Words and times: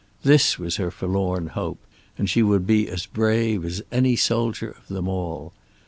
This 0.23 0.57
was 0.57 0.77
her 0.77 0.89
forlorn 0.89 1.49
hope, 1.49 1.77
and 2.17 2.27
she 2.27 2.41
would 2.41 2.65
be 2.65 2.89
as 2.89 3.05
brave 3.05 3.63
as 3.63 3.83
any 3.91 4.15
soldier 4.15 4.71
of 4.71 4.87
them 4.87 5.07
all. 5.07 5.53